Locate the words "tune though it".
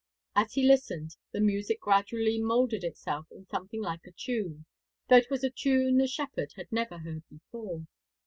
4.11-5.29